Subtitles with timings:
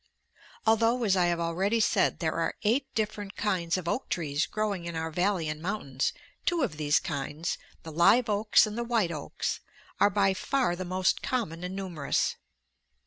[0.65, 4.85] Although, as I have already said, there are eight different kinds of oak trees growing
[4.85, 6.11] in our valley and mountains,
[6.43, 9.59] two of these kinds, the live oaks and the white oaks,
[9.99, 12.35] are by far the most common and numerous.